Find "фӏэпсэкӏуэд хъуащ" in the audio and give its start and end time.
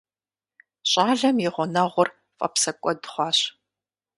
2.37-3.37